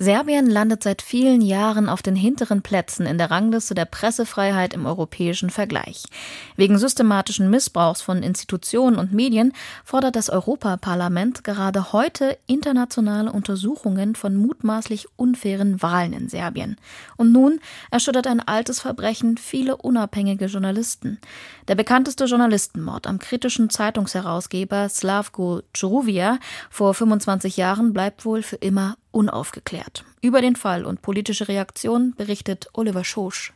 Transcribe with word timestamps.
Serbien 0.00 0.46
landet 0.46 0.84
seit 0.84 1.02
vielen 1.02 1.40
Jahren 1.40 1.88
auf 1.88 2.02
den 2.02 2.14
hinteren 2.14 2.62
Plätzen 2.62 3.04
in 3.04 3.18
der 3.18 3.32
Rangliste 3.32 3.74
der 3.74 3.84
Pressefreiheit 3.84 4.72
im 4.72 4.86
europäischen 4.86 5.50
Vergleich. 5.50 6.04
Wegen 6.54 6.78
systematischen 6.78 7.50
Missbrauchs 7.50 8.00
von 8.00 8.22
Institutionen 8.22 8.96
und 8.96 9.12
Medien 9.12 9.52
fordert 9.84 10.14
das 10.14 10.30
Europaparlament 10.30 11.42
gerade 11.42 11.92
heute 11.92 12.38
internationale 12.46 13.32
Untersuchungen 13.32 14.14
von 14.14 14.36
mutmaßlich 14.36 15.08
unfairen 15.16 15.82
Wahlen 15.82 16.12
in 16.12 16.28
Serbien. 16.28 16.76
Und 17.16 17.32
nun 17.32 17.58
erschüttert 17.90 18.28
ein 18.28 18.38
altes 18.38 18.78
Verbrechen 18.78 19.36
viele 19.36 19.78
unabhängige 19.78 20.44
Journalisten. 20.44 21.18
Der 21.66 21.74
bekannteste 21.74 22.26
Journalistenmord 22.26 23.08
am 23.08 23.18
kritischen 23.18 23.68
Zeitungsherausgeber 23.68 24.88
Slavko 24.88 25.62
Čuruvia 25.72 26.38
vor 26.70 26.94
25 26.94 27.56
Jahren 27.56 27.92
bleibt 27.92 28.24
wohl 28.24 28.44
für 28.44 28.56
immer 28.56 28.94
unaufgeklärt. 29.18 30.04
Über 30.22 30.40
den 30.40 30.54
Fall 30.54 30.86
und 30.86 31.02
politische 31.02 31.48
Reaktion 31.48 32.14
berichtet 32.16 32.68
Oliver 32.72 33.02
Schosch. 33.02 33.52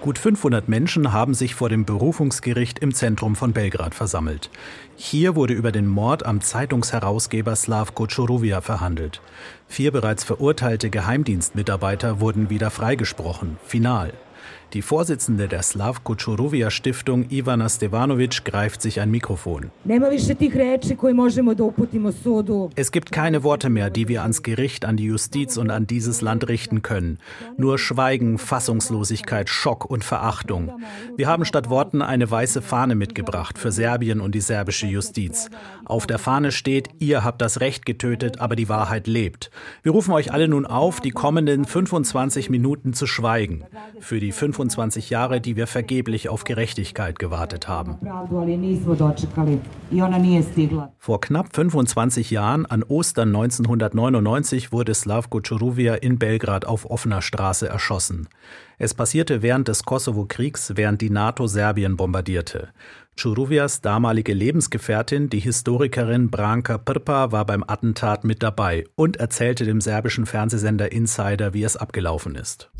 Gut 0.00 0.18
500 0.18 0.68
Menschen 0.68 1.12
haben 1.12 1.34
sich 1.34 1.54
vor 1.54 1.68
dem 1.68 1.84
Berufungsgericht 1.84 2.78
im 2.78 2.94
Zentrum 2.94 3.36
von 3.36 3.52
Belgrad 3.52 3.94
versammelt. 3.94 4.50
Hier 4.96 5.34
wurde 5.34 5.52
über 5.52 5.72
den 5.72 5.86
Mord 5.86 6.24
am 6.24 6.40
Zeitungsherausgeber 6.40 7.54
Slavko 7.54 8.06
Čuruvia 8.06 8.60
verhandelt. 8.62 9.20
Vier 9.66 9.90
bereits 9.90 10.24
verurteilte 10.24 10.88
Geheimdienstmitarbeiter 10.90 12.20
wurden 12.20 12.50
wieder 12.50 12.70
freigesprochen, 12.70 13.58
final. 13.66 14.12
Die 14.72 14.82
Vorsitzende 14.82 15.48
der 15.48 15.62
Slavko 15.62 16.14
Čuruvia 16.14 16.70
Stiftung 16.70 17.28
Ivana 17.28 17.68
Stevanovic 17.68 18.44
greift 18.44 18.80
sich 18.80 19.00
ein 19.00 19.10
Mikrofon. 19.10 19.72
Es 22.76 22.92
gibt 22.92 23.10
keine 23.10 23.42
Worte 23.42 23.68
mehr, 23.68 23.90
die 23.90 24.06
wir 24.06 24.22
ans 24.22 24.44
Gericht, 24.44 24.84
an 24.84 24.96
die 24.96 25.06
Justiz 25.06 25.56
und 25.56 25.72
an 25.72 25.88
dieses 25.88 26.20
Land 26.20 26.46
richten 26.46 26.82
können. 26.82 27.18
Nur 27.56 27.80
Schweigen, 27.80 28.38
Fassungslosigkeit, 28.38 29.48
Schock 29.48 29.86
und 29.86 30.04
Verachtung. 30.04 30.70
Wir 31.16 31.26
haben 31.26 31.44
statt 31.44 31.68
Worten 31.68 32.00
eine 32.00 32.30
weiße 32.30 32.62
Fahne 32.62 32.94
mitgebracht 32.94 33.58
für 33.58 33.72
Serbien 33.72 34.20
und 34.20 34.36
die 34.36 34.40
serbische 34.40 34.86
Justiz. 34.86 35.50
Auf 35.84 36.06
der 36.06 36.20
Fahne 36.20 36.52
steht, 36.52 36.90
ihr 37.00 37.24
habt 37.24 37.42
das 37.42 37.58
Recht 37.58 37.86
getötet, 37.86 38.38
aber 38.38 38.54
die 38.54 38.68
Wahrheit 38.68 39.08
lebt. 39.08 39.50
Wir 39.82 39.90
rufen 39.90 40.12
euch 40.12 40.32
alle 40.32 40.46
nun 40.46 40.64
auf, 40.64 41.00
die 41.00 41.10
kommenden 41.10 41.64
25 41.64 42.50
Minuten 42.50 42.92
zu 42.92 43.08
schweigen. 43.08 43.64
Für 43.98 44.20
die 44.20 44.30
25 44.30 44.59
25 44.60 45.08
Jahre, 45.08 45.40
die 45.40 45.56
wir 45.56 45.66
vergeblich 45.66 46.28
auf 46.28 46.44
Gerechtigkeit 46.44 47.18
gewartet 47.18 47.66
haben. 47.66 47.96
Vor 50.98 51.20
knapp 51.22 51.54
25 51.54 52.30
Jahren, 52.30 52.66
an 52.66 52.82
Ostern 52.82 53.28
1999, 53.28 54.70
wurde 54.70 54.92
Slavko 54.92 55.40
Čuruvia 55.40 55.94
in 55.94 56.18
Belgrad 56.18 56.66
auf 56.66 56.90
offener 56.90 57.22
Straße 57.22 57.68
erschossen. 57.68 58.28
Es 58.82 58.94
passierte 58.94 59.42
während 59.42 59.68
des 59.68 59.82
Kosovo-Kriegs, 59.82 60.72
während 60.74 61.02
die 61.02 61.10
NATO 61.10 61.46
Serbien 61.46 61.98
bombardierte. 61.98 62.70
Čuruvias 63.14 63.82
damalige 63.82 64.32
Lebensgefährtin, 64.32 65.28
die 65.28 65.40
Historikerin 65.40 66.30
Branka 66.30 66.78
Prpa, 66.78 67.30
war 67.30 67.44
beim 67.44 67.62
Attentat 67.62 68.24
mit 68.24 68.42
dabei 68.42 68.86
und 68.96 69.18
erzählte 69.18 69.66
dem 69.66 69.82
serbischen 69.82 70.24
Fernsehsender 70.24 70.92
Insider, 70.92 71.52
wie 71.52 71.62
es 71.62 71.76
abgelaufen 71.76 72.36
ist. 72.36 72.70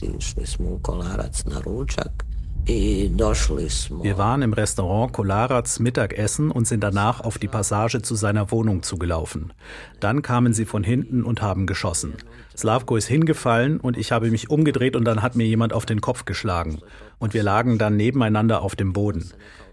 Wir 2.67 4.19
waren 4.19 4.43
im 4.43 4.53
Restaurant 4.53 5.13
Kolarats 5.13 5.81
Mittagessen 5.81 6.51
und 6.51 6.67
sind 6.67 6.85
danach 6.85 7.21
auf 7.21 7.39
die 7.39 7.49
Passage 7.49 8.03
zu 8.03 8.15
seiner 8.15 8.51
Wohnung 8.51 8.83
zugelaufen. 8.83 9.53
Dann 9.99 10.23
kamen 10.23 10.53
sie 10.53 10.65
von 10.65 10.85
hinten 10.85 11.25
und 11.25 11.43
haben 11.43 11.67
geschossen. 11.67 12.15
Slavko 12.57 12.97
ist 12.97 13.07
hingefallen 13.07 13.81
und 13.81 13.97
ich 13.97 14.13
habe 14.13 14.31
mich 14.31 14.51
umgedreht 14.51 14.97
und 14.97 15.05
dann 15.05 15.23
hat 15.23 15.37
mir 15.37 15.47
jemand 15.47 15.73
auf 15.73 15.87
den 15.87 16.01
Kopf 16.01 16.25
geschlagen. 16.25 16.81
Und 17.19 17.35
wir 17.35 17.43
lagen 17.43 17.79
dann 17.79 17.97
nebeneinander 17.97 18.63
auf 18.63 18.77
dem 18.77 18.93
Boden. 18.93 19.31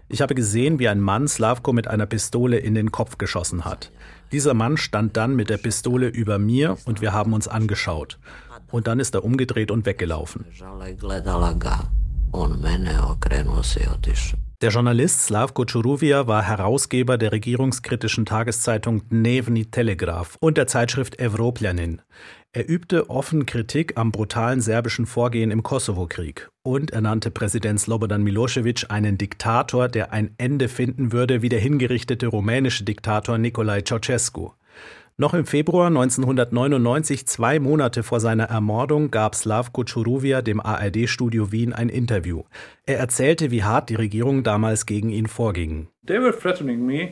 Ich 0.08 0.22
habe 0.22 0.34
gesehen, 0.34 0.78
wie 0.78 0.88
ein 0.88 1.00
Mann 1.00 1.28
Slavko 1.28 1.72
mit 1.72 1.86
einer 1.86 2.06
Pistole 2.06 2.58
in 2.58 2.74
den 2.74 2.90
Kopf 2.90 3.18
geschossen 3.18 3.64
hat. 3.64 3.92
Dieser 4.32 4.54
Mann 4.54 4.76
stand 4.76 5.16
dann 5.16 5.36
mit 5.36 5.50
der 5.50 5.58
Pistole 5.58 6.08
über 6.08 6.38
mir 6.38 6.78
und 6.86 7.00
wir 7.00 7.12
haben 7.12 7.34
uns 7.34 7.46
angeschaut. 7.46 8.18
Und 8.70 8.86
dann 8.86 9.00
ist 9.00 9.14
er 9.14 9.24
umgedreht 9.24 9.70
und 9.70 9.86
weggelaufen. 9.86 10.46
Der 14.60 14.70
Journalist 14.70 15.24
Slavko 15.24 15.64
Čuruvia 15.64 16.26
war 16.26 16.42
Herausgeber 16.42 17.16
der 17.16 17.32
regierungskritischen 17.32 18.26
Tageszeitung 18.26 19.08
Dnevni 19.08 19.66
Telegraph 19.66 20.36
und 20.40 20.58
der 20.58 20.66
Zeitschrift 20.66 21.20
Evropljanin. 21.20 22.02
Er 22.52 22.68
übte 22.68 23.08
offen 23.08 23.46
Kritik 23.46 23.96
am 23.96 24.10
brutalen 24.10 24.60
serbischen 24.60 25.06
Vorgehen 25.06 25.50
im 25.50 25.62
Kosovo-Krieg 25.62 26.48
und 26.62 26.90
er 26.90 27.02
nannte 27.02 27.30
Präsident 27.30 27.78
Slobodan 27.78 28.22
Milosevic 28.22 28.86
einen 28.88 29.16
Diktator, 29.16 29.88
der 29.88 30.12
ein 30.12 30.34
Ende 30.38 30.68
finden 30.68 31.12
würde 31.12 31.40
wie 31.42 31.48
der 31.48 31.60
hingerichtete 31.60 32.26
rumänische 32.26 32.84
Diktator 32.84 33.38
Nicolae 33.38 33.84
Ceausescu. 33.84 34.50
Noch 35.16 35.34
im 35.34 35.46
Februar 35.46 35.88
1999, 35.88 37.26
zwei 37.26 37.58
Monate 37.58 38.04
vor 38.04 38.20
seiner 38.20 38.44
Ermordung, 38.44 39.10
gab 39.10 39.34
Slavko 39.34 39.82
Čuruvia 39.82 40.42
dem 40.42 40.60
ARD-Studio 40.60 41.50
Wien 41.50 41.72
ein 41.72 41.88
Interview. 41.88 42.42
Er 42.86 42.98
erzählte, 42.98 43.50
wie 43.50 43.64
hart 43.64 43.90
die 43.90 43.96
Regierung 43.96 44.44
damals 44.44 44.86
gegen 44.86 45.10
ihn 45.10 45.26
vorging. 45.26 45.88
They 46.06 46.20
were 46.20 46.38
threatening 46.38 46.86
me 46.86 47.10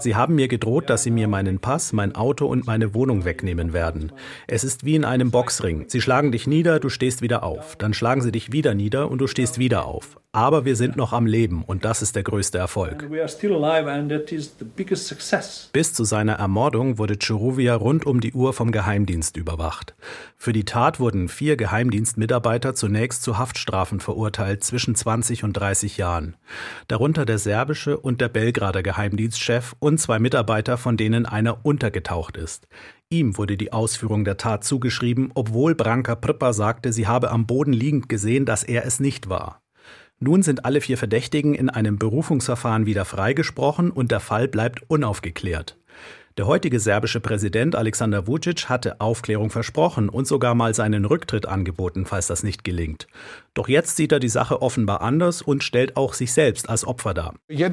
Sie 0.00 0.16
haben 0.16 0.34
mir 0.34 0.48
gedroht, 0.48 0.90
dass 0.90 1.02
sie 1.02 1.10
mir 1.10 1.28
meinen 1.28 1.58
Pass, 1.58 1.92
mein 1.92 2.14
Auto 2.14 2.46
und 2.46 2.66
meine 2.66 2.94
Wohnung 2.94 3.24
wegnehmen 3.24 3.72
werden. 3.72 4.12
Es 4.46 4.64
ist 4.64 4.84
wie 4.84 4.94
in 4.94 5.04
einem 5.04 5.30
Boxring. 5.30 5.84
Sie 5.88 6.00
schlagen 6.00 6.32
dich 6.32 6.46
nieder, 6.46 6.80
du 6.80 6.90
stehst 6.90 7.22
wieder 7.22 7.44
auf. 7.44 7.76
Dann 7.76 7.94
schlagen 7.94 8.20
sie 8.20 8.32
dich 8.32 8.52
wieder 8.52 8.74
nieder 8.74 9.10
und 9.10 9.18
du 9.18 9.26
stehst 9.26 9.58
wieder 9.58 9.86
auf. 9.86 10.20
Aber 10.38 10.64
wir 10.64 10.76
sind 10.76 10.94
noch 10.94 11.12
am 11.12 11.26
Leben 11.26 11.64
und 11.64 11.84
das 11.84 12.00
ist 12.00 12.14
der 12.14 12.22
größte 12.22 12.58
Erfolg. 12.58 13.10
Bis 15.72 15.92
zu 15.92 16.04
seiner 16.04 16.34
Ermordung 16.34 16.96
wurde 16.96 17.18
Churuvia 17.18 17.74
rund 17.74 18.06
um 18.06 18.20
die 18.20 18.32
Uhr 18.32 18.52
vom 18.52 18.70
Geheimdienst 18.70 19.36
überwacht. 19.36 19.96
Für 20.36 20.52
die 20.52 20.64
Tat 20.64 21.00
wurden 21.00 21.28
vier 21.28 21.56
Geheimdienstmitarbeiter 21.56 22.76
zunächst 22.76 23.24
zu 23.24 23.36
Haftstrafen 23.36 23.98
verurteilt 23.98 24.62
zwischen 24.62 24.94
20 24.94 25.42
und 25.42 25.54
30 25.54 25.96
Jahren. 25.96 26.36
Darunter 26.86 27.26
der 27.26 27.38
serbische 27.38 27.98
und 27.98 28.20
der 28.20 28.28
Belgrader 28.28 28.84
Geheimdienstchef 28.84 29.74
und 29.80 29.98
zwei 29.98 30.20
Mitarbeiter, 30.20 30.76
von 30.76 30.96
denen 30.96 31.26
einer 31.26 31.66
untergetaucht 31.66 32.36
ist. 32.36 32.68
Ihm 33.10 33.36
wurde 33.38 33.56
die 33.56 33.72
Ausführung 33.72 34.24
der 34.24 34.36
Tat 34.36 34.62
zugeschrieben, 34.62 35.32
obwohl 35.34 35.74
Branka 35.74 36.14
Prippa 36.14 36.52
sagte, 36.52 36.92
sie 36.92 37.08
habe 37.08 37.32
am 37.32 37.48
Boden 37.48 37.72
liegend 37.72 38.08
gesehen, 38.08 38.44
dass 38.44 38.62
er 38.62 38.86
es 38.86 39.00
nicht 39.00 39.28
war. 39.28 39.62
Nun 40.20 40.42
sind 40.42 40.64
alle 40.64 40.80
vier 40.80 40.98
Verdächtigen 40.98 41.54
in 41.54 41.70
einem 41.70 41.98
Berufungsverfahren 41.98 42.86
wieder 42.86 43.04
freigesprochen 43.04 43.90
und 43.90 44.10
der 44.10 44.20
Fall 44.20 44.48
bleibt 44.48 44.82
unaufgeklärt. 44.88 45.76
Der 46.38 46.46
heutige 46.46 46.78
serbische 46.78 47.18
Präsident 47.18 47.74
Alexander 47.74 48.28
Vucic 48.28 48.68
hatte 48.68 49.00
Aufklärung 49.00 49.50
versprochen 49.50 50.08
und 50.08 50.28
sogar 50.28 50.54
mal 50.54 50.72
seinen 50.72 51.04
Rücktritt 51.04 51.46
angeboten, 51.46 52.06
falls 52.06 52.28
das 52.28 52.44
nicht 52.44 52.62
gelingt. 52.62 53.08
Doch 53.54 53.66
jetzt 53.66 53.96
sieht 53.96 54.12
er 54.12 54.20
die 54.20 54.28
Sache 54.28 54.62
offenbar 54.62 55.00
anders 55.00 55.42
und 55.42 55.64
stellt 55.64 55.96
auch 55.96 56.14
sich 56.14 56.32
selbst 56.32 56.68
als 56.68 56.86
Opfer 56.86 57.12
dar. 57.12 57.34
Die 57.48 57.64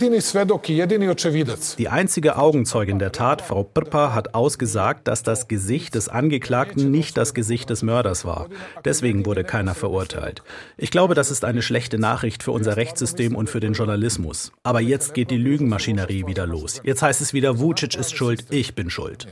einzige 1.89 2.37
Augenzeugin 2.37 2.97
der 2.97 3.11
Tat, 3.11 3.43
Frau 3.43 3.61
Prpa, 3.61 4.15
hat 4.15 4.33
ausgesagt, 4.33 5.07
dass 5.07 5.21
das 5.21 5.47
Gesicht 5.47 5.93
des 5.93 6.09
Angeklagten 6.09 6.89
nicht 6.89 7.17
das 7.17 7.35
Gesicht 7.35 7.69
des 7.69 7.83
Mörders 7.83 8.25
war. 8.25 8.47
Deswegen 8.83 9.27
wurde 9.27 9.43
keiner 9.43 9.75
verurteilt. 9.75 10.41
Ich 10.75 10.89
glaube, 10.89 11.13
das 11.13 11.29
ist 11.29 11.45
eine 11.45 11.61
schlechte 11.61 11.99
Nachricht 11.99 12.41
für 12.41 12.51
unser 12.51 12.77
Rechtssystem 12.77 13.35
und 13.35 13.47
für 13.47 13.59
den 13.59 13.73
Journalismus. 13.73 14.51
Aber 14.63 14.81
jetzt 14.81 15.13
geht 15.13 15.29
die 15.29 15.37
Lügenmaschinerie 15.37 16.25
wieder 16.25 16.47
los. 16.47 16.81
Jetzt 16.83 17.03
heißt 17.03 17.21
es 17.21 17.31
wieder, 17.31 17.59
Vucic 17.59 17.95
ist 17.95 18.15
schuld, 18.15 18.45
ich 18.55 18.73
bin 18.73 18.89
schuld. 18.89 19.27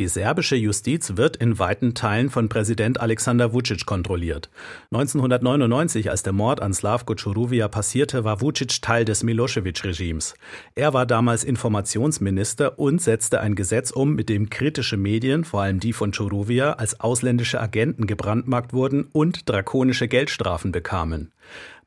Die 0.00 0.08
serbische 0.08 0.56
Justiz 0.56 1.16
wird 1.16 1.36
in 1.36 1.58
weiten 1.58 1.92
Teilen 1.94 2.30
von 2.30 2.48
Präsident 2.48 3.00
Alexander 3.00 3.52
Vucic 3.52 3.84
kontrolliert. 3.84 4.48
1999, 4.92 6.10
als 6.10 6.22
der 6.22 6.32
Mord 6.32 6.62
an 6.62 6.72
Slavko 6.72 7.14
Čuruvia 7.14 7.68
passierte, 7.68 8.24
war 8.24 8.40
Vucic 8.40 8.80
Teil 8.80 9.04
des 9.04 9.22
Milosevic-Regimes. 9.22 10.34
Er 10.74 10.94
war 10.94 11.04
damals 11.04 11.44
Informationsminister 11.44 12.78
und 12.78 13.02
setzte 13.02 13.40
ein 13.40 13.54
Gesetz 13.54 13.90
um, 13.90 14.14
mit 14.14 14.30
dem 14.30 14.48
kritische 14.48 14.96
Medien, 14.96 15.44
vor 15.44 15.60
allem 15.60 15.80
die 15.80 15.92
von 15.92 16.12
Čuruvia, 16.12 16.72
als 16.72 16.98
ausländische 17.00 17.60
Agenten 17.60 18.06
gebrandmarkt 18.06 18.72
wurden 18.72 19.06
und 19.12 19.50
drakonische 19.50 20.08
Geldstrafen 20.08 20.72
bekamen. 20.72 21.30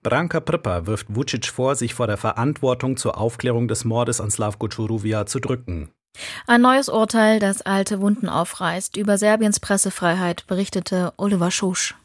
Branka 0.03 0.39
Prpa 0.41 0.85
wirft 0.85 1.07
Vucic 1.09 1.47
vor, 1.47 1.75
sich 1.75 1.93
vor 1.93 2.07
der 2.07 2.17
Verantwortung 2.17 2.97
zur 2.97 3.17
Aufklärung 3.17 3.67
des 3.67 3.85
Mordes 3.85 4.21
an 4.21 4.29
Slavko 4.29 4.67
Čuruvia 4.67 5.25
zu 5.25 5.39
drücken. 5.39 5.89
Ein 6.45 6.61
neues 6.61 6.89
Urteil, 6.89 7.39
das 7.39 7.61
alte 7.61 8.01
Wunden 8.01 8.29
aufreißt. 8.29 8.97
Über 8.97 9.17
Serbiens 9.17 9.59
Pressefreiheit 9.59 10.45
berichtete 10.47 11.13
Oliver 11.17 11.49
Schusch. 11.49 11.95